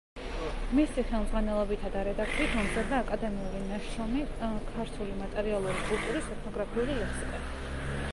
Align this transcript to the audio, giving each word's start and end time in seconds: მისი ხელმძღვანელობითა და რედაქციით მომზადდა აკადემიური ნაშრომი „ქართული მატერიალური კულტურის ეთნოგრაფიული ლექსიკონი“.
მისი 0.77 1.01
ხელმძღვანელობითა 1.09 1.91
და 1.95 1.99
რედაქციით 2.07 2.55
მომზადდა 2.59 3.01
აკადემიური 3.05 3.61
ნაშრომი 3.73 4.23
„ქართული 4.39 5.19
მატერიალური 5.21 5.85
კულტურის 5.91 6.31
ეთნოგრაფიული 6.37 6.97
ლექსიკონი“. 7.03 7.47